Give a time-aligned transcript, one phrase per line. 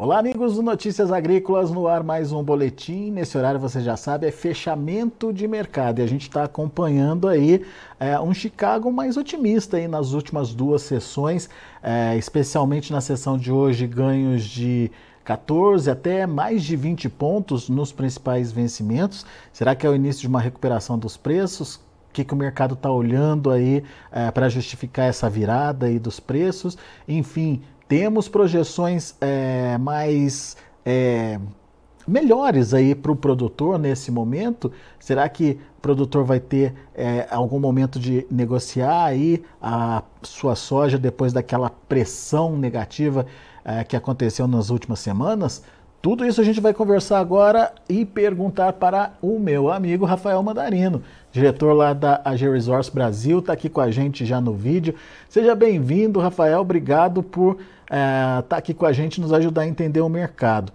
[0.00, 3.10] Olá, amigos do Notícias Agrícolas, no ar mais um boletim.
[3.10, 5.98] Nesse horário, você já sabe, é fechamento de mercado.
[5.98, 7.66] E a gente está acompanhando aí
[7.98, 11.50] é, um Chicago mais otimista aí nas últimas duas sessões,
[11.82, 14.88] é, especialmente na sessão de hoje, ganhos de
[15.24, 19.26] 14 até mais de 20 pontos nos principais vencimentos.
[19.52, 21.74] Será que é o início de uma recuperação dos preços?
[21.74, 26.20] O que, que o mercado está olhando aí é, para justificar essa virada aí dos
[26.20, 26.78] preços?
[27.08, 31.40] Enfim, temos projeções é, mais é,
[32.06, 34.70] melhores aí para o produtor nesse momento?
[35.00, 40.98] Será que o produtor vai ter é, algum momento de negociar aí a sua soja
[40.98, 43.26] depois daquela pressão negativa
[43.64, 45.62] é, que aconteceu nas últimas semanas?
[46.00, 51.02] Tudo isso a gente vai conversar agora e perguntar para o meu amigo Rafael Mandarino,
[51.38, 54.94] diretor lá da AG Resource Brasil, está aqui com a gente já no vídeo.
[55.28, 56.60] Seja bem-vindo, Rafael.
[56.60, 60.72] Obrigado por estar é, tá aqui com a gente, nos ajudar a entender o mercado.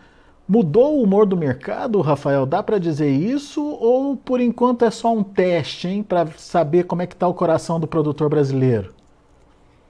[0.48, 2.46] Mudou o humor do mercado, Rafael?
[2.46, 7.02] Dá para dizer isso ou por enquanto é só um teste, hein, para saber como
[7.02, 8.94] é que está o coração do produtor brasileiro?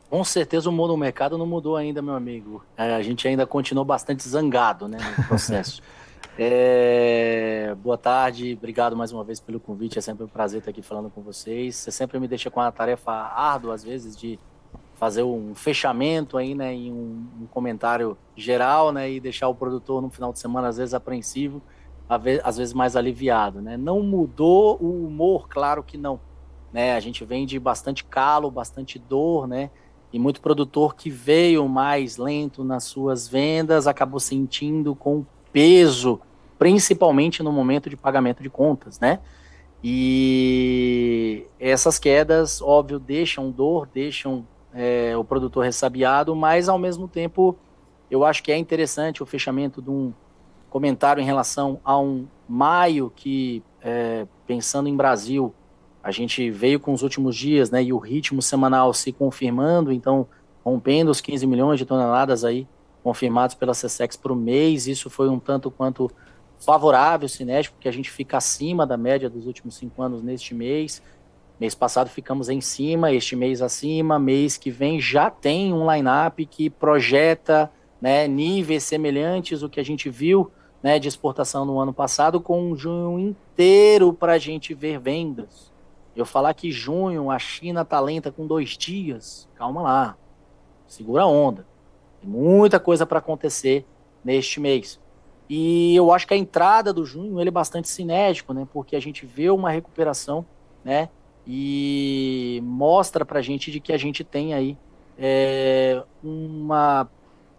[0.09, 2.63] Com certeza o humor do mercado não mudou ainda, meu amigo.
[2.77, 5.81] É, a gente ainda continuou bastante zangado, né, no processo.
[6.37, 9.99] é, boa tarde, obrigado mais uma vez pelo convite.
[9.99, 11.75] É sempre um prazer estar aqui falando com vocês.
[11.75, 14.39] Você sempre me deixa com uma tarefa árdua às vezes de
[14.95, 20.01] fazer um fechamento aí, né, em um, um, comentário geral, né, e deixar o produtor
[20.01, 21.61] no final de semana às vezes apreensivo,
[22.43, 23.75] às vezes mais aliviado, né?
[23.75, 26.19] Não mudou o humor, claro que não,
[26.71, 26.95] né?
[26.95, 29.71] A gente vem de bastante calo, bastante dor, né?
[30.11, 36.19] E muito produtor que veio mais lento nas suas vendas acabou sentindo com peso,
[36.57, 39.19] principalmente no momento de pagamento de contas, né?
[39.83, 47.55] E essas quedas, óbvio, deixam dor, deixam é, o produtor ressabiado, mas ao mesmo tempo
[48.09, 50.13] eu acho que é interessante o fechamento de um
[50.69, 55.53] comentário em relação a um maio que, é, pensando em Brasil,
[56.01, 60.27] a gente veio com os últimos dias, né, e o ritmo semanal se confirmando, então
[60.63, 62.67] rompendo os 15 milhões de toneladas aí
[63.03, 66.09] confirmados pela CSEX por mês, isso foi um tanto quanto
[66.59, 71.01] favorável, cinético, porque a gente fica acima da média dos últimos cinco anos neste mês,
[71.59, 76.45] Mês passado ficamos em cima, este mês acima, mês que vem já tem um line-up
[76.45, 77.71] que projeta
[78.01, 82.61] né, níveis semelhantes ao que a gente viu né, de exportação no ano passado, com
[82.61, 85.71] um junho inteiro para a gente ver vendas.
[86.15, 90.17] Eu falar que junho a China está lenta com dois dias, calma lá,
[90.87, 91.65] segura a onda.
[92.23, 93.85] Muita coisa para acontecer
[94.23, 94.99] neste mês.
[95.49, 98.67] E eu acho que a entrada do junho ele é bastante cinético, né?
[98.71, 100.45] Porque a gente vê uma recuperação,
[100.83, 101.09] né?
[101.45, 104.77] e mostra para a gente de que a gente tem aí
[105.17, 107.07] é, uma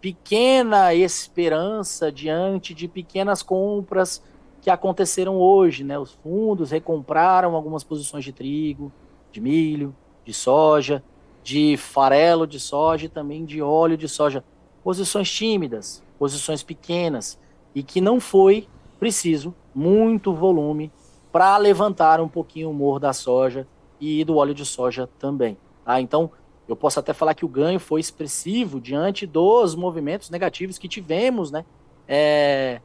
[0.01, 4.21] pequena esperança diante de pequenas compras
[4.61, 5.97] que aconteceram hoje, né?
[5.97, 8.91] Os fundos recompraram algumas posições de trigo,
[9.31, 11.03] de milho, de soja,
[11.43, 14.43] de farelo de soja e também de óleo de soja.
[14.85, 17.39] Posições tímidas, posições pequenas
[17.73, 18.67] e que não foi
[18.99, 20.91] preciso muito volume
[21.31, 23.67] para levantar um pouquinho o humor da soja
[23.99, 25.57] e do óleo de soja também.
[25.83, 25.99] Tá?
[25.99, 26.29] Então,
[26.67, 31.49] eu posso até falar que o ganho foi expressivo diante dos movimentos negativos que tivemos,
[31.49, 31.65] né?
[32.07, 32.79] É,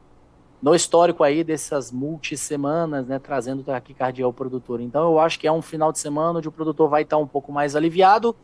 [0.59, 3.19] no histórico aí dessas multi-semanas, né?
[3.19, 4.81] Trazendo taquicardia ao produtor.
[4.81, 7.27] Então, eu acho que é um final de semana onde o produtor vai estar um
[7.27, 8.35] pouco mais aliviado.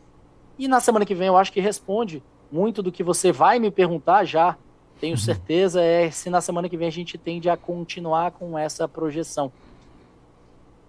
[0.56, 3.70] E na semana que vem eu acho que responde muito do que você vai me
[3.70, 4.56] perguntar já.
[5.00, 5.18] Tenho uhum.
[5.18, 9.52] certeza é se na semana que vem a gente tende a continuar com essa projeção.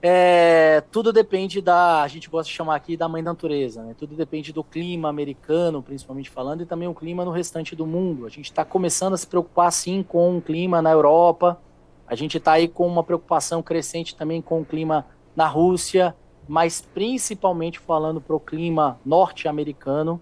[0.02, 3.94] É, tudo depende da, a gente gosta de chamar aqui da mãe da natureza, né?
[3.97, 8.26] Tudo depende do clima americano, principalmente falando, e também o clima no restante do mundo.
[8.26, 11.59] A gente está começando a se preocupar sim com o clima na Europa.
[12.08, 15.06] A gente está aí com uma preocupação crescente também com o clima
[15.36, 16.16] na Rússia,
[16.47, 20.20] mas principalmente falando para o clima norte-americano,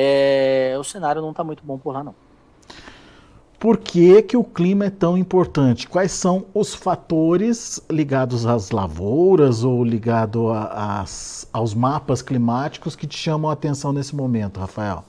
[0.00, 2.14] é, o cenário não está muito bom por lá não.
[3.58, 5.88] Por que, que o clima é tão importante?
[5.88, 13.50] Quais são os fatores ligados às lavouras ou ligados aos mapas climáticos que te chamam
[13.50, 15.02] a atenção nesse momento, Rafael?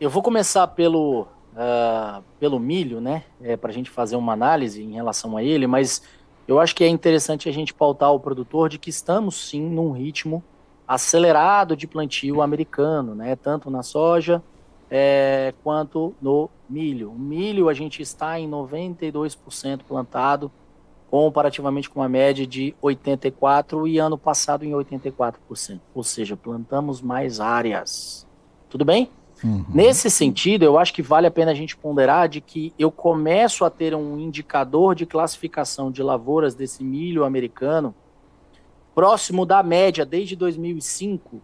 [0.00, 3.24] Eu vou começar pelo, uh, pelo milho, né?
[3.42, 6.00] É, Para a gente fazer uma análise em relação a ele, mas
[6.48, 9.92] eu acho que é interessante a gente pautar o produtor de que estamos sim num
[9.92, 10.42] ritmo
[10.86, 13.34] acelerado de plantio americano, né?
[13.36, 14.42] Tanto na soja
[14.90, 17.10] é, quanto no milho.
[17.10, 20.50] O milho a gente está em 92% plantado,
[21.10, 25.80] comparativamente com uma média de 84% e ano passado em 84%.
[25.94, 28.26] Ou seja, plantamos mais áreas.
[28.68, 29.10] Tudo bem?
[29.44, 29.64] Uhum.
[29.68, 33.64] Nesse sentido, eu acho que vale a pena a gente ponderar de que eu começo
[33.64, 37.94] a ter um indicador de classificação de lavouras desse milho americano
[38.96, 41.38] próximo da média desde 2005,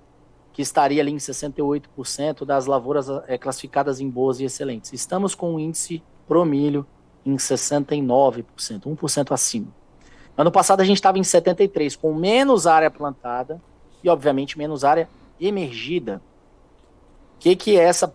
[0.55, 4.91] que estaria ali em 68% das lavouras é, classificadas em boas e excelentes.
[4.95, 6.87] Estamos com um índice pro milho
[7.27, 8.45] em 69%,
[8.87, 9.69] 1% acima.
[10.35, 13.61] Ano passado a gente estava em 73%, com menos área plantada
[14.03, 15.07] e, obviamente, menos área
[15.39, 16.23] emergida.
[17.37, 18.15] O que, que é essa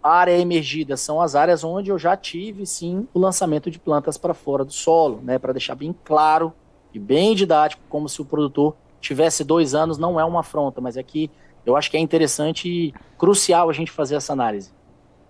[0.00, 0.96] área emergida?
[0.96, 4.72] São as áreas onde eu já tive, sim, o lançamento de plantas para fora do
[4.72, 6.54] solo, né, para deixar bem claro
[6.96, 10.96] e bem didático, como se o produtor tivesse dois anos, não é uma afronta, mas
[10.96, 11.30] é que
[11.64, 14.72] eu acho que é interessante e crucial a gente fazer essa análise.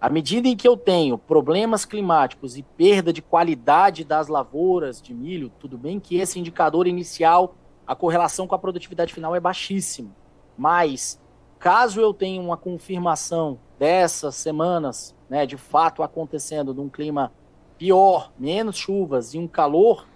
[0.00, 5.12] À medida em que eu tenho problemas climáticos e perda de qualidade das lavouras de
[5.12, 10.10] milho, tudo bem que esse indicador inicial, a correlação com a produtividade final é baixíssima.
[10.56, 11.20] Mas,
[11.58, 17.32] caso eu tenha uma confirmação dessas semanas, né, de fato acontecendo num clima
[17.76, 20.06] pior, menos chuvas e um calor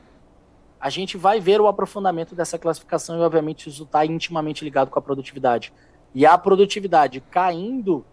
[0.80, 4.98] a gente vai ver o aprofundamento dessa classificação e, obviamente, isso está intimamente ligado com
[4.98, 5.72] a produtividade.
[6.14, 8.04] E a produtividade caindo,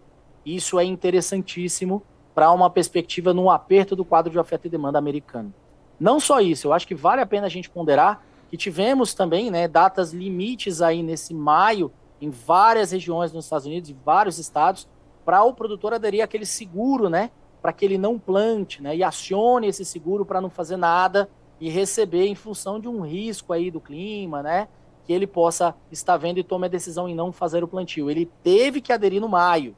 [0.44, 2.02] isso é interessantíssimo
[2.34, 5.52] para uma perspectiva no aperto do quadro de oferta e demanda americano.
[5.98, 9.50] Não só isso, eu acho que vale a pena a gente ponderar que tivemos também
[9.50, 14.88] né, datas limites aí nesse maio em várias regiões nos Estados Unidos, em vários estados,
[15.24, 17.30] para o produtor aderir àquele seguro, né,
[17.60, 21.28] para que ele não plante, né, e acione esse seguro para não fazer nada
[21.60, 24.68] e receber em função de um risco aí do clima, né?
[25.04, 28.10] Que ele possa estar vendo e tome a decisão em não fazer o plantio.
[28.10, 29.74] Ele teve que aderir no maio.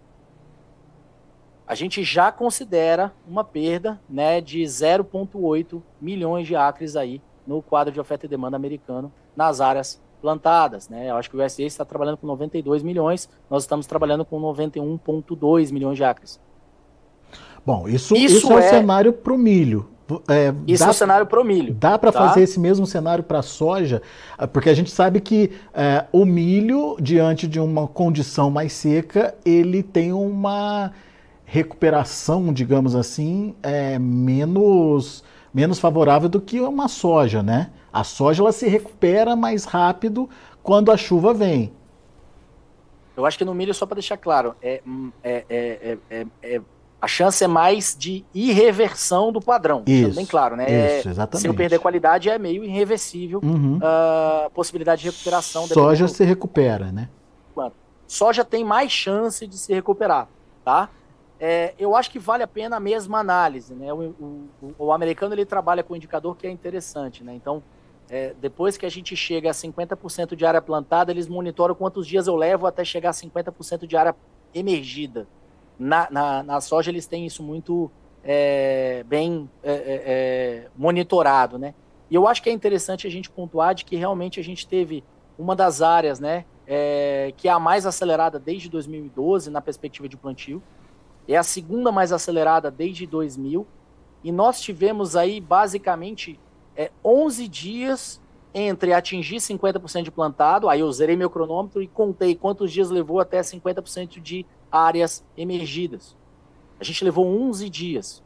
[1.67, 7.93] A gente já considera uma perda, né, de 0,8 milhões de acres aí no quadro
[7.93, 11.11] de oferta e demanda americano nas áreas plantadas, né?
[11.11, 15.73] Eu acho que o USDA está trabalhando com 92 milhões, nós estamos trabalhando com 91,2
[15.73, 16.41] milhões de acres.
[17.65, 19.88] Bom, isso, isso, isso é, é o cenário para o milho.
[20.29, 21.75] É, Isso dá, é o cenário para o milho.
[21.75, 22.29] Dá para tá?
[22.29, 24.03] fazer esse mesmo cenário para a soja,
[24.37, 29.35] ah, porque a gente sabe que é, o milho, diante de uma condição mais seca,
[29.45, 30.93] ele tem uma
[31.45, 37.71] recuperação, digamos assim, é, menos, menos favorável do que uma soja, né?
[37.93, 40.29] A soja ela se recupera mais rápido
[40.62, 41.73] quando a chuva vem.
[43.17, 44.81] Eu acho que no milho, só para deixar claro, é,
[45.23, 46.61] é, é, é, é
[47.00, 49.82] a chance é mais de irreversão do padrão.
[49.87, 50.99] Isso, bem claro, né?
[50.99, 51.43] Isso, exatamente.
[51.43, 53.79] Se eu perder qualidade, é meio irreversível uhum.
[53.79, 55.67] uh, possibilidade de recuperação.
[55.67, 57.08] Soja se recupera, né?
[58.06, 60.26] Soja tem mais chance de se recuperar,
[60.64, 60.91] tá?
[61.38, 63.93] É, eu acho que vale a pena a mesma análise, né?
[63.93, 64.12] O,
[64.61, 67.32] o, o americano ele trabalha com um indicador que é interessante, né?
[67.32, 67.62] Então,
[68.11, 72.26] é, depois que a gente chega a 50% de área plantada, eles monitoram quantos dias
[72.26, 74.14] eu levo até chegar a 50% de área
[74.52, 75.29] emergida
[75.81, 77.91] na, na, na soja eles têm isso muito
[78.23, 81.75] é, bem é, é, é, monitorado, né?
[82.11, 85.03] E eu acho que é interessante a gente pontuar de que realmente a gente teve
[85.38, 90.17] uma das áreas, né, é, que é a mais acelerada desde 2012 na perspectiva de
[90.17, 90.62] plantio,
[91.27, 93.67] é a segunda mais acelerada desde 2000,
[94.23, 96.38] e nós tivemos aí basicamente
[96.76, 98.21] é, 11 dias
[98.53, 103.21] entre atingir 50% de plantado, aí eu zerei meu cronômetro e contei quantos dias levou
[103.21, 106.17] até 50% de áreas emergidas.
[106.79, 108.23] A gente levou 11 dias.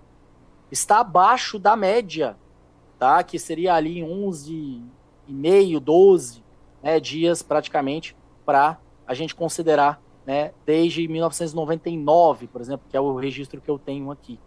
[0.70, 2.36] Está abaixo da média,
[2.98, 3.22] tá?
[3.22, 4.82] que seria ali 11
[5.26, 6.42] e meio, 12
[6.82, 13.16] né, dias praticamente para a gente considerar né, desde 1999, por exemplo, que é o
[13.16, 14.38] registro que eu tenho aqui.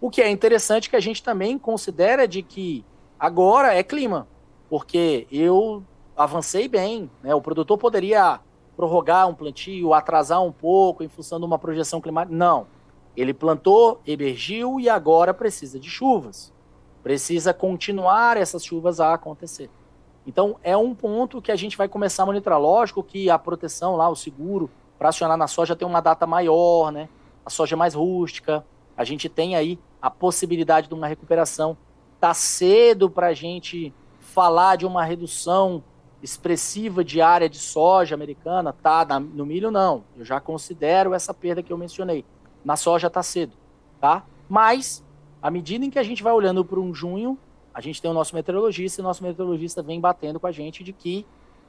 [0.00, 2.84] O que é interessante que a gente também considera de que
[3.18, 4.28] agora é clima,
[4.68, 5.82] porque eu
[6.16, 7.34] avancei bem, né?
[7.34, 8.40] O produtor poderia
[8.76, 12.36] prorrogar um plantio, atrasar um pouco em função de uma projeção climática.
[12.36, 12.66] Não.
[13.16, 16.52] Ele plantou, emergiu e agora precisa de chuvas.
[17.02, 19.70] Precisa continuar essas chuvas a acontecer.
[20.26, 22.60] Então, é um ponto que a gente vai começar a monitorar.
[22.60, 24.68] Lógico que a proteção lá, o seguro,
[24.98, 27.08] para acionar na soja tem uma data maior, né?
[27.44, 28.66] A soja é mais rústica.
[28.96, 31.76] A gente tem aí a possibilidade de uma recuperação.
[32.20, 35.82] Tá cedo para a gente falar de uma redução
[36.22, 39.04] expressiva de área de soja americana, tá?
[39.04, 40.04] Na, no milho, não.
[40.16, 42.24] Eu já considero essa perda que eu mencionei.
[42.64, 43.56] Na soja tá cedo,
[44.00, 44.24] tá?
[44.48, 45.04] Mas,
[45.40, 47.38] à medida em que a gente vai olhando para um junho,
[47.72, 50.82] a gente tem o nosso meteorologista e o nosso meteorologista vem batendo com a gente
[50.82, 51.26] de que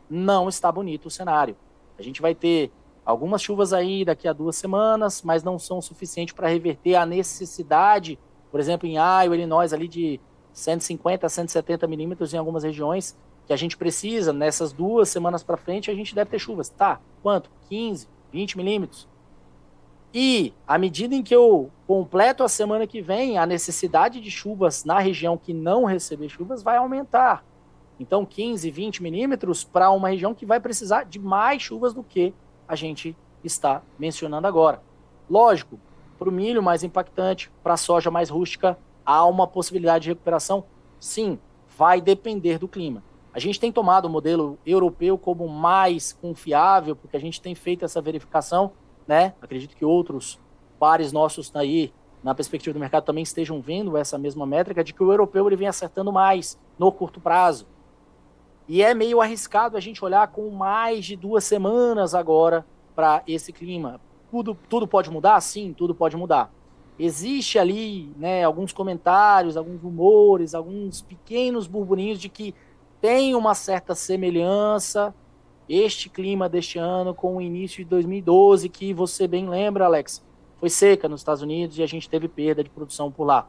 [0.10, 1.56] não está bonito o cenário.
[2.00, 2.72] A gente vai ter
[3.06, 8.18] algumas chuvas aí daqui a duas semanas, mas não são suficientes para reverter a necessidade,
[8.52, 10.20] por exemplo, em Iowa, Illinois, ali de
[10.54, 15.56] 150 a 170 milímetros em algumas regiões, que a gente precisa, nessas duas semanas para
[15.56, 16.68] frente, a gente deve ter chuvas.
[16.68, 17.50] Tá, quanto?
[17.70, 19.08] 15, 20 milímetros.
[20.14, 24.84] E à medida em que eu completo a semana que vem, a necessidade de chuvas
[24.84, 27.46] na região que não receber chuvas vai aumentar.
[28.00, 32.34] Então, 15, 20 milímetros para uma região que vai precisar de mais chuvas do que
[32.68, 34.82] a gente está mencionando agora.
[35.30, 35.80] Lógico,
[36.20, 40.66] para o milho mais impactante, para a soja mais rústica, há uma possibilidade de recuperação?
[41.00, 41.40] Sim,
[41.78, 43.04] vai depender do clima.
[43.34, 47.86] A gente tem tomado o modelo europeu como mais confiável, porque a gente tem feito
[47.86, 48.72] essa verificação,
[49.08, 49.34] né?
[49.42, 50.40] Acredito que outros
[50.80, 51.94] pares nossos aí,
[52.24, 55.56] na perspectiva do mercado, também estejam vendo essa mesma métrica de que o europeu ele
[55.56, 57.68] vem acertando mais no curto prazo.
[58.68, 62.66] E é meio arriscado a gente olhar com mais de duas semanas agora
[62.96, 64.02] para esse clima.
[64.30, 65.40] Tudo, tudo pode mudar?
[65.40, 66.52] Sim, tudo pode mudar.
[67.00, 72.56] Existe ali né, alguns comentários, alguns rumores, alguns pequenos burburinhos de que
[73.02, 75.14] tem uma certa semelhança
[75.70, 80.24] este clima deste ano com o início de 2012, que você bem lembra, Alex,
[80.58, 83.48] foi seca nos Estados Unidos e a gente teve perda de produção por lá.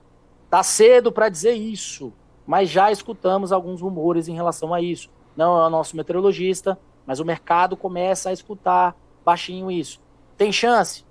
[0.50, 2.12] Tá cedo para dizer isso,
[2.46, 5.10] mas já escutamos alguns rumores em relação a isso.
[5.36, 10.00] Não é o nosso meteorologista, mas o mercado começa a escutar baixinho isso.
[10.36, 11.04] Tem chance?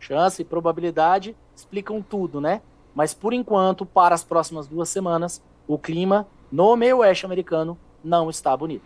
[0.00, 2.62] Chance e probabilidade explicam tudo, né?
[2.94, 8.30] Mas por enquanto, para as próximas duas semanas, o clima no meio oeste americano não
[8.30, 8.82] está bonito.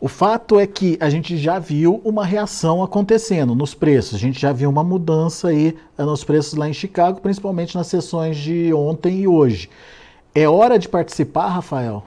[0.00, 4.16] O fato é que a gente já viu uma reação acontecendo nos preços.
[4.16, 7.86] A gente já viu uma mudança aí eh, nos preços lá em Chicago, principalmente nas
[7.86, 9.70] sessões de ontem e hoje.
[10.34, 12.04] É hora de participar, Rafael?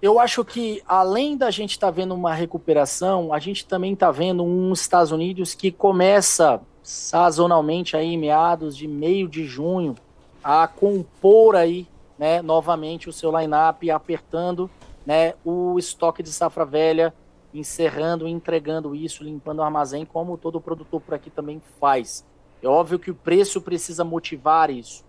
[0.00, 4.10] Eu acho que, além da gente estar tá vendo uma recuperação, a gente também está
[4.10, 9.94] vendo um Estados Unidos que começa sazonalmente aí, meados de meio de junho,
[10.42, 11.86] a compor aí,
[12.22, 14.70] né, novamente o seu line-up, apertando
[15.04, 17.12] né, o estoque de safra velha,
[17.52, 22.24] encerrando, entregando isso, limpando o armazém, como todo produtor por aqui também faz.
[22.62, 25.04] É óbvio que o preço precisa motivar isso.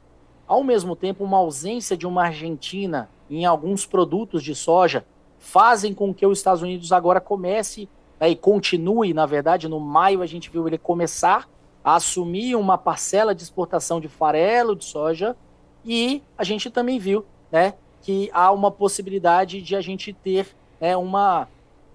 [0.47, 5.05] Ao mesmo tempo, uma ausência de uma Argentina em alguns produtos de soja
[5.37, 7.87] fazem com que os Estados Unidos agora comece
[8.19, 11.47] né, e continue, na verdade, no maio a gente viu ele começar
[11.83, 15.37] a assumir uma parcela de exportação de farelo de soja
[15.85, 20.47] e a gente também viu né, que há uma possibilidade de a gente ter
[20.79, 21.47] né, uma,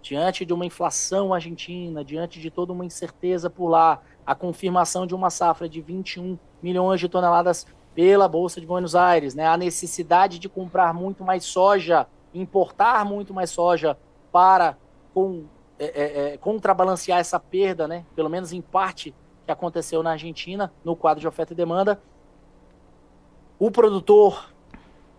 [0.03, 5.15] diante de uma inflação argentina, diante de toda uma incerteza por lá, a confirmação de
[5.15, 9.47] uma safra de 21 milhões de toneladas pela Bolsa de Buenos Aires, né?
[9.47, 13.99] A necessidade de comprar muito mais soja, importar muito mais soja
[14.31, 14.77] para
[15.13, 15.45] com,
[15.79, 18.05] é, é, é, contrabalancear essa perda, né?
[18.15, 19.15] Pelo menos em parte
[19.45, 22.01] que aconteceu na Argentina, no quadro de oferta e demanda.
[23.61, 24.53] O produtor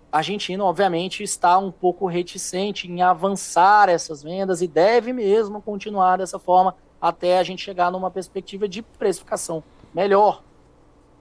[0.09, 6.39] argentino, obviamente, está um pouco reticente em avançar essas vendas e deve mesmo continuar dessa
[6.39, 9.61] forma até a gente chegar numa perspectiva de precificação
[9.93, 10.41] melhor.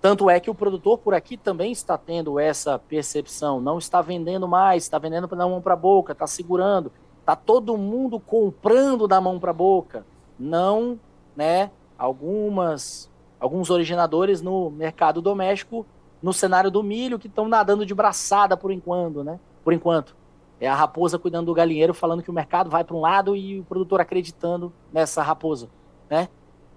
[0.00, 4.46] Tanto é que o produtor por aqui também está tendo essa percepção, não está vendendo
[4.46, 9.20] mais, está vendendo da mão para a boca, está segurando, está todo mundo comprando da
[9.20, 10.06] mão para a boca,
[10.38, 11.00] não,
[11.34, 11.72] né?
[11.98, 13.10] Algumas,
[13.40, 15.84] alguns originadores no mercado doméstico,
[16.22, 19.38] no cenário do milho, que estão nadando de braçada por enquanto, né?
[19.62, 20.16] Por enquanto,
[20.60, 23.60] é a raposa cuidando do galinheiro, falando que o mercado vai para um lado e
[23.60, 25.68] o produtor acreditando nessa raposa,
[26.10, 26.28] né?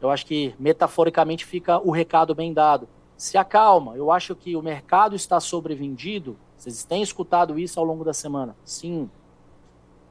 [0.02, 2.88] Eu acho que metaforicamente fica o recado bem dado
[3.22, 3.96] se acalma.
[3.96, 6.36] Eu acho que o mercado está sobrevendido.
[6.58, 8.56] Vocês têm escutado isso ao longo da semana?
[8.66, 9.08] Sim.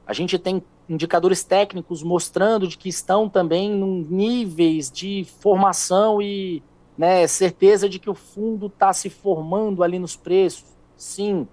[0.07, 6.63] A gente tem indicadores técnicos mostrando de que estão também em níveis de formação e
[7.01, 10.65] né, certeza de que o fundo está se formando ali nos preços.
[10.95, 11.47] Sim.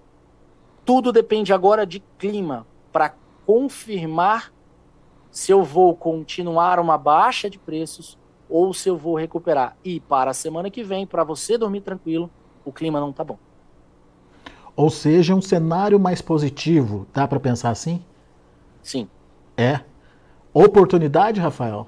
[0.85, 3.15] Tudo depende agora de clima para
[3.47, 4.53] confirmar
[5.31, 8.15] se eu vou continuar uma baixa de preços
[8.47, 9.75] ou se eu vou recuperar.
[9.83, 12.29] E para a semana que vem, para você dormir tranquilo,
[12.63, 13.39] o clima não tá bom.
[14.75, 18.05] Ou seja, um cenário mais positivo, dá para pensar assim?
[18.83, 19.09] Sim.
[19.57, 19.79] É.
[20.53, 21.87] Oportunidade, Rafael?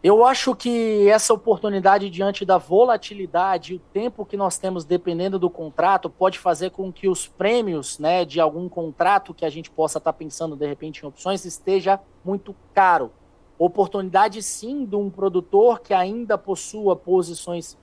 [0.00, 5.40] Eu acho que essa oportunidade diante da volatilidade e o tempo que nós temos dependendo
[5.40, 9.68] do contrato pode fazer com que os prêmios né, de algum contrato que a gente
[9.72, 13.10] possa estar tá pensando de repente em opções esteja muito caro.
[13.58, 17.76] Oportunidade sim de um produtor que ainda possua posições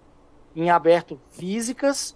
[0.55, 2.15] em aberto físicas,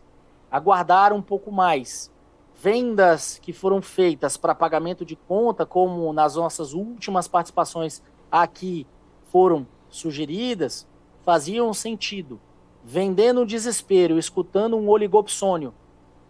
[0.50, 2.10] aguardar um pouco mais.
[2.56, 8.02] Vendas que foram feitas para pagamento de conta, como nas nossas últimas participações
[8.32, 8.88] aqui
[9.30, 10.88] foram sugeridas,
[11.24, 12.40] faziam sentido.
[12.84, 15.74] Vendendo o desespero, escutando um oligopsônio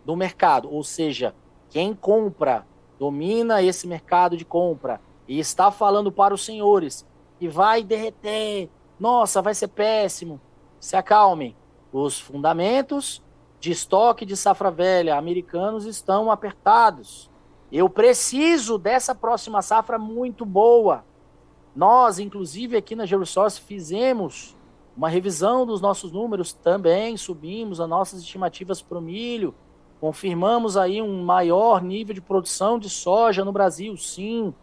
[0.04, 1.36] do mercado, ou seja,
[1.70, 2.66] quem compra
[2.98, 7.06] domina esse mercado de compra e está falando para os senhores
[7.39, 8.70] e vai derreter.
[9.00, 10.42] Nossa, vai ser péssimo.
[10.80, 11.56] Se acalmem.
[11.92, 13.24] Os fundamentos
[13.60, 17.30] de estoque de safra velha americanos estão apertados.
[17.72, 21.06] Eu preciso dessa próxima safra muito boa.
[21.76, 24.56] Nós, inclusive, aqui na Gerosource, fizemos
[24.96, 29.56] uma revisão dos nossos números, também subimos as nossas estimativas para o milho,
[30.02, 34.54] confirmamos aí um maior nível de produção de soja no Brasil, sim.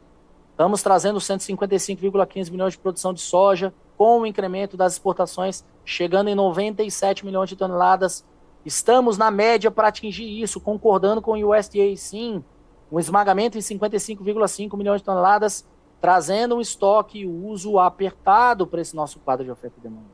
[0.50, 6.34] Estamos trazendo 155,15 milhões de produção de soja, com o incremento das exportações chegando em
[6.34, 8.24] 97 milhões de toneladas.
[8.64, 12.44] Estamos na média para atingir isso, concordando com o USDA, sim.
[12.90, 15.66] Um esmagamento em 55,5 milhões de toneladas,
[16.00, 20.06] trazendo um estoque e uso apertado para esse nosso quadro de oferta e demanda.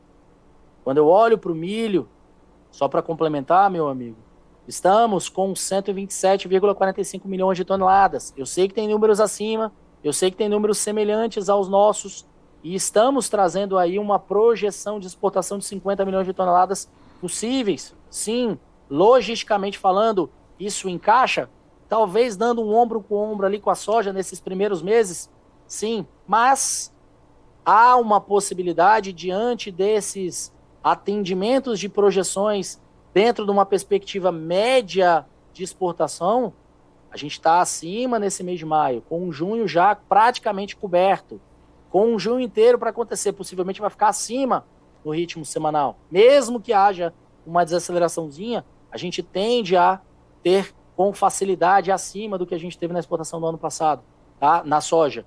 [0.83, 2.09] Quando eu olho para o milho,
[2.71, 4.17] só para complementar, meu amigo,
[4.67, 8.33] estamos com 127,45 milhões de toneladas.
[8.35, 9.71] Eu sei que tem números acima,
[10.03, 12.25] eu sei que tem números semelhantes aos nossos,
[12.63, 17.93] e estamos trazendo aí uma projeção de exportação de 50 milhões de toneladas possíveis.
[18.09, 18.57] Sim,
[18.89, 21.49] logisticamente falando, isso encaixa,
[21.89, 25.29] talvez dando um ombro com ombro ali com a soja nesses primeiros meses,
[25.73, 26.93] sim, mas
[27.65, 30.53] há uma possibilidade diante desses
[30.83, 32.79] atendimentos de projeções
[33.13, 36.53] dentro de uma perspectiva média de exportação,
[37.11, 41.39] a gente está acima nesse mês de maio, com junho já praticamente coberto,
[41.89, 44.65] com junho inteiro para acontecer, possivelmente vai ficar acima
[45.03, 45.97] no ritmo semanal.
[46.09, 47.13] Mesmo que haja
[47.45, 50.01] uma desaceleraçãozinha, a gente tende a
[50.41, 54.03] ter com facilidade acima do que a gente teve na exportação do ano passado,
[54.39, 54.63] tá?
[54.63, 55.25] na soja.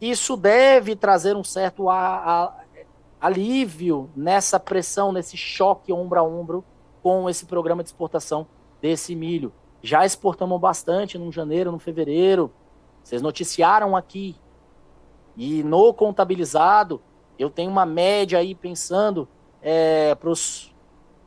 [0.00, 2.54] Isso deve trazer um certo a, a,
[3.20, 6.64] alívio nessa pressão, nesse choque ombro a ombro
[7.02, 8.46] com esse programa de exportação
[8.80, 9.52] desse milho.
[9.82, 12.52] Já exportamos bastante no janeiro, no fevereiro.
[13.02, 14.36] Vocês noticiaram aqui.
[15.36, 17.00] E no contabilizado,
[17.38, 19.28] eu tenho uma média aí pensando
[19.62, 20.74] é, para os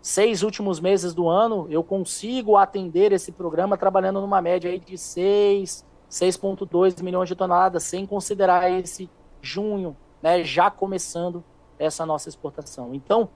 [0.01, 4.97] seis últimos meses do ano, eu consigo atender esse programa trabalhando numa média aí de
[4.97, 9.10] 6, 6,2 milhões de toneladas, sem considerar esse
[9.41, 11.43] junho, né, já começando
[11.80, 12.93] essa nossa exportação.
[12.93, 13.30] Então,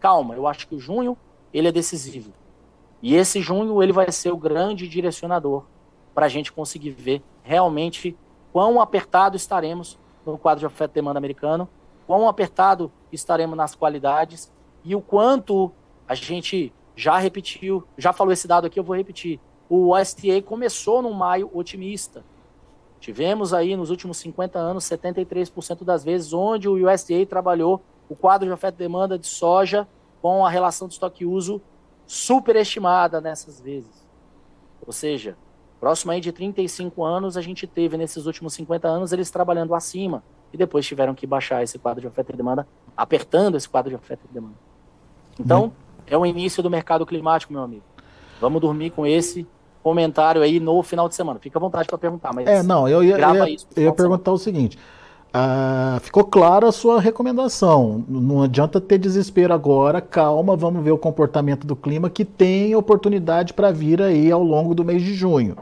[0.00, 1.16] calma, eu acho que o junho
[1.52, 2.32] ele é decisivo.
[3.00, 5.64] E esse junho ele vai ser o grande direcionador
[6.12, 8.16] para a gente conseguir ver realmente
[8.52, 11.68] quão apertado estaremos no quadro de oferta e demanda americano,
[12.04, 14.52] quão apertado estaremos nas qualidades
[14.84, 15.70] e o quanto
[16.08, 19.40] a gente já repetiu, já falou esse dado aqui, eu vou repetir.
[19.68, 22.24] O USDA começou no maio otimista.
[23.00, 28.46] Tivemos aí nos últimos 50 anos 73% das vezes onde o USDA trabalhou o quadro
[28.46, 29.86] de oferta e demanda de soja
[30.22, 31.60] com a relação de estoque-uso
[32.06, 34.06] superestimada nessas vezes.
[34.86, 35.36] Ou seja,
[35.80, 40.22] próximo aí de 35 anos, a gente teve nesses últimos 50 anos eles trabalhando acima
[40.52, 43.96] e depois tiveram que baixar esse quadro de oferta e demanda, apertando esse quadro de
[43.96, 44.54] oferta e demanda.
[45.38, 45.72] Então, hum.
[46.06, 47.84] é o início do mercado climático, meu amigo.
[48.40, 49.46] Vamos dormir com esse
[49.84, 51.38] comentário aí no final de semana.
[51.38, 54.32] Fica à vontade para perguntar, mas É, não, eu ia, eu ia, eu ia perguntar
[54.32, 54.78] o seguinte.
[55.36, 58.02] Ah, ficou clara a sua recomendação.
[58.08, 63.52] Não adianta ter desespero agora, calma, vamos ver o comportamento do clima que tem oportunidade
[63.52, 65.56] para vir aí ao longo do mês de junho.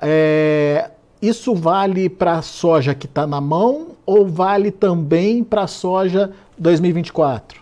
[0.00, 5.66] É, isso vale para a soja que está na mão ou vale também para a
[5.66, 7.60] soja 2024?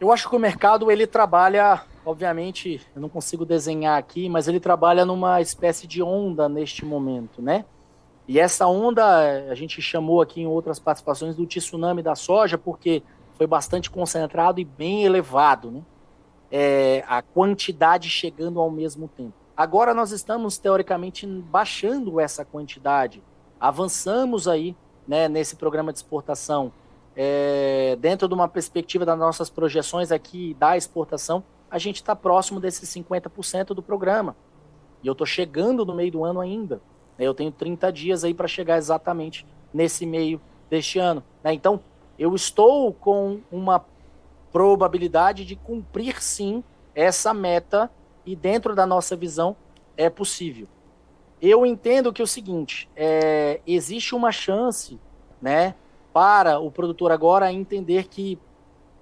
[0.00, 4.60] Eu acho que o mercado ele trabalha, obviamente, eu não consigo desenhar aqui, mas ele
[4.60, 7.64] trabalha numa espécie de onda neste momento, né?
[8.26, 9.04] E essa onda
[9.50, 13.02] a gente chamou aqui em outras participações do tsunami da soja, porque
[13.36, 15.82] foi bastante concentrado e bem elevado, né?
[16.50, 19.34] É, a quantidade chegando ao mesmo tempo.
[19.56, 23.22] Agora nós estamos teoricamente baixando essa quantidade,
[23.58, 26.72] avançamos aí né, nesse programa de exportação,
[27.16, 31.42] é, dentro de uma perspectiva das nossas projeções aqui da exportação,
[31.74, 34.36] a gente está próximo desses 50% do programa.
[35.02, 36.80] E eu estou chegando no meio do ano ainda.
[37.18, 41.20] Eu tenho 30 dias aí para chegar exatamente nesse meio deste ano.
[41.42, 41.52] Né?
[41.52, 41.80] Então,
[42.16, 43.84] eu estou com uma
[44.52, 46.62] probabilidade de cumprir sim
[46.94, 47.90] essa meta
[48.24, 49.56] e dentro da nossa visão
[49.96, 50.68] é possível.
[51.42, 55.00] Eu entendo que é o seguinte, é, existe uma chance,
[55.42, 55.74] né,
[56.12, 58.38] para o produtor agora entender que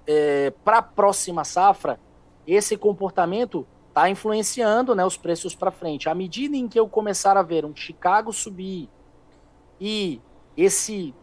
[0.07, 1.99] é, para a próxima safra
[2.47, 6.09] esse comportamento está influenciando né, os preços para frente.
[6.09, 8.89] À medida em que eu começar a ver um Chicago subir
[9.79, 10.19] e
[10.57, 11.13] esse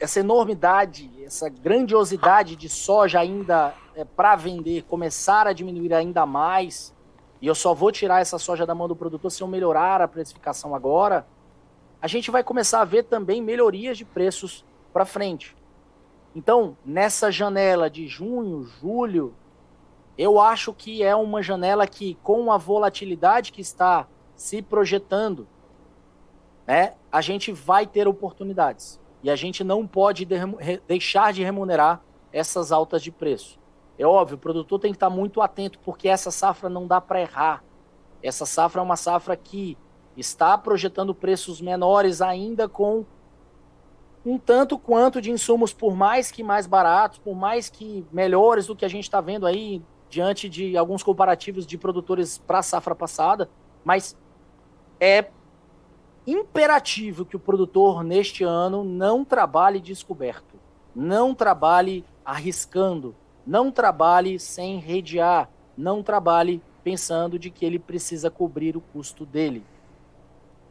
[0.00, 6.94] essa enormidade, essa grandiosidade de soja ainda é, para vender começar a diminuir ainda mais,
[7.42, 10.06] e eu só vou tirar essa soja da mão do produtor se eu melhorar a
[10.06, 11.26] precificação agora,
[12.00, 15.56] a gente vai começar a ver também melhorias de preços para frente.
[16.34, 19.34] Então, nessa janela de junho, julho,
[20.18, 25.46] eu acho que é uma janela que, com a volatilidade que está se projetando,
[26.66, 29.00] né, a gente vai ter oportunidades.
[29.22, 30.34] E a gente não pode de
[30.88, 32.02] deixar de remunerar
[32.32, 33.60] essas altas de preço.
[33.96, 37.20] É óbvio, o produtor tem que estar muito atento, porque essa safra não dá para
[37.20, 37.64] errar.
[38.20, 39.78] Essa safra é uma safra que
[40.16, 43.04] está projetando preços menores ainda com
[44.26, 48.74] um tanto quanto de insumos, por mais que mais baratos, por mais que melhores do
[48.74, 52.94] que a gente está vendo aí diante de alguns comparativos de produtores para a safra
[52.94, 53.48] passada,
[53.84, 54.16] mas
[55.00, 55.26] é
[56.26, 60.56] imperativo que o produtor neste ano não trabalhe descoberto,
[60.94, 63.14] não trabalhe arriscando,
[63.46, 69.64] não trabalhe sem redear, não trabalhe pensando de que ele precisa cobrir o custo dele.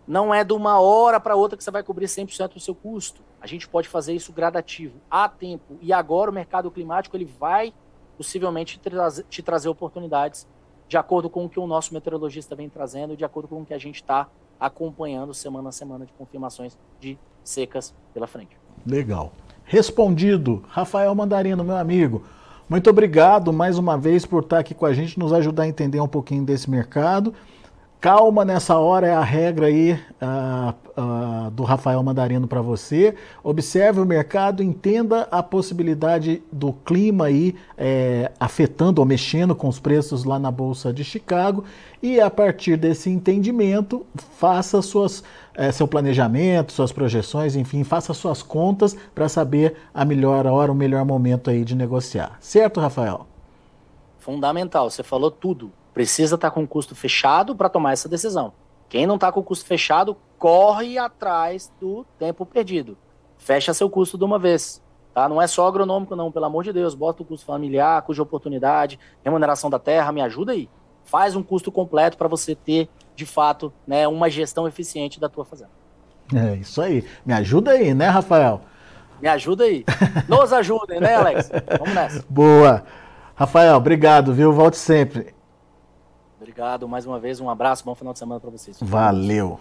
[0.08, 3.22] Não é de uma hora para outra que você vai cobrir 100% do seu custo.
[3.42, 5.78] A gente pode fazer isso gradativo, a tempo.
[5.82, 7.74] E agora o mercado climático ele vai
[8.18, 8.80] possivelmente
[9.30, 10.48] te trazer, oportunidades
[10.90, 13.74] de acordo com o que o nosso meteorologista vem trazendo, de acordo com o que
[13.74, 14.28] a gente está
[14.60, 18.58] acompanhando semana a semana de confirmações de secas pela frente.
[18.86, 19.32] Legal.
[19.66, 22.24] Respondido, Rafael Mandarino, meu amigo.
[22.70, 26.00] Muito obrigado mais uma vez por estar aqui com a gente, nos ajudar a entender
[26.00, 27.34] um pouquinho desse mercado.
[28.00, 33.16] Calma nessa hora é a regra aí uh, uh, do Rafael Mandarino para você.
[33.44, 39.80] Observe o mercado, entenda a possibilidade do clima aí é, afetando ou mexendo com os
[39.80, 41.64] preços lá na Bolsa de Chicago
[42.00, 45.24] e a partir desse entendimento faça suas,
[45.56, 50.76] é, seu planejamento, suas projeções, enfim, faça suas contas para saber a melhor hora, o
[50.76, 52.38] melhor momento aí de negociar.
[52.40, 53.26] Certo, Rafael?
[54.20, 58.54] Fundamental, você falou tudo precisa estar tá com o custo fechado para tomar essa decisão.
[58.88, 62.96] Quem não está com o custo fechado, corre atrás do tempo perdido.
[63.40, 64.80] Fecha seu custo de uma vez.
[65.12, 65.28] Tá?
[65.28, 66.32] Não é só agronômico, não.
[66.32, 70.52] Pelo amor de Deus, bota o custo familiar, cuja oportunidade, remuneração da terra, me ajuda
[70.52, 70.70] aí.
[71.04, 75.46] Faz um custo completo para você ter, de fato, né, uma gestão eficiente da tua
[75.46, 75.72] fazenda.
[76.32, 77.04] É isso aí.
[77.26, 78.62] Me ajuda aí, né, Rafael?
[79.20, 79.84] Me ajuda aí.
[80.30, 81.50] Nos ajudem, né, Alex?
[81.80, 82.24] Vamos nessa.
[82.30, 82.84] Boa.
[83.34, 84.54] Rafael, obrigado, viu?
[84.54, 85.36] Volte sempre.
[86.40, 88.78] Obrigado mais uma vez, um abraço, bom final de semana para vocês.
[88.80, 89.60] Valeu.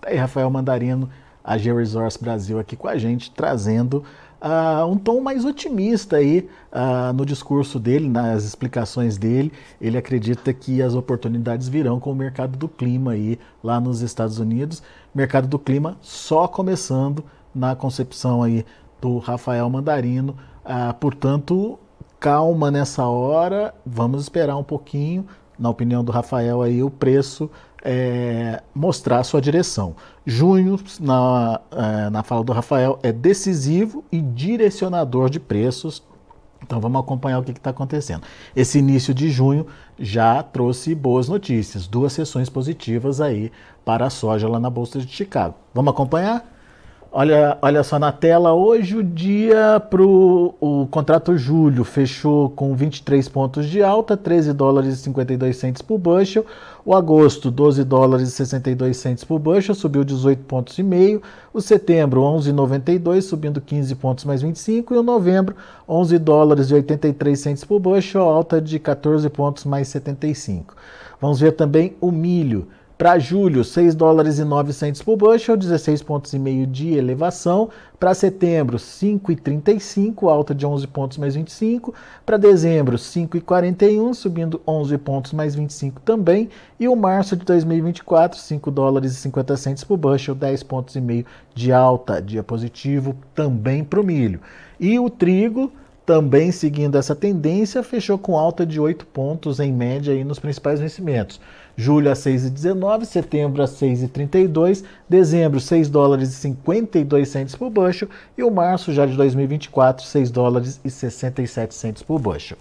[0.00, 1.10] Tá aí, Rafael Mandarino,
[1.42, 4.04] a G Resource Brasil aqui com a gente, trazendo
[4.40, 9.52] uh, um tom mais otimista aí uh, no discurso dele, nas explicações dele.
[9.80, 14.38] Ele acredita que as oportunidades virão com o mercado do clima aí lá nos Estados
[14.38, 14.80] Unidos.
[15.12, 18.64] Mercado do clima só começando na concepção aí
[19.00, 20.36] do Rafael Mandarino.
[20.64, 21.80] Uh, portanto,
[22.20, 25.26] calma nessa hora, vamos esperar um pouquinho
[25.62, 27.48] na opinião do Rafael, aí, o preço
[27.84, 29.94] é, mostrar a sua direção.
[30.26, 36.02] Junho, na, é, na fala do Rafael, é decisivo e direcionador de preços.
[36.60, 38.22] Então vamos acompanhar o que está acontecendo.
[38.56, 39.66] Esse início de junho
[39.98, 43.52] já trouxe boas notícias, duas sessões positivas aí
[43.84, 45.54] para a soja lá na Bolsa de Chicago.
[45.72, 46.51] Vamos acompanhar?
[47.14, 53.28] Olha, olha só na tela, hoje o dia para o contrato julho fechou com 23
[53.28, 56.46] pontos de alta, 13 dólares e 52 centos por bushel.
[56.86, 61.20] O agosto, 12 dólares e 62 centos por bushel, subiu 18 pontos e meio.
[61.52, 64.94] O setembro, 11,92, subindo 15 pontos mais 25.
[64.94, 65.54] E o novembro,
[65.86, 70.74] 11 dólares e 83 centos por bushel, alta de 14 pontos mais 75.
[71.20, 72.68] Vamos ver também o milho.
[73.02, 77.68] Para julho, 6 dólares e 9 centos por bushel, 16 pontos e meio de elevação.
[77.98, 81.92] Para setembro, 5,35, alta de 11 pontos mais 25.
[82.24, 86.48] Para dezembro, 5,41, subindo 11 pontos mais 25 também.
[86.78, 91.00] E o março de 2024, 5 dólares e 50 centos por bushel, 10 pontos e
[91.00, 94.40] meio de alta, dia positivo também para o milho.
[94.78, 95.72] E o trigo,
[96.04, 100.80] também seguindo essa tendência, fechou com alta de 8 pontos em média aí nos principais
[100.80, 101.40] vencimentos
[101.76, 108.42] julho a 6,19, setembro a 6,32, dezembro 6 dólares e 52 centos por bushel e
[108.42, 112.56] o março já de 2024 6 dólares e 67 centos por bushel.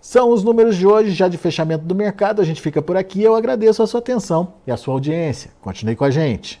[0.00, 2.42] São os números de hoje, já de fechamento do mercado.
[2.42, 3.22] A gente fica por aqui.
[3.22, 5.50] Eu agradeço a sua atenção e a sua audiência.
[5.62, 6.60] Continue com a gente.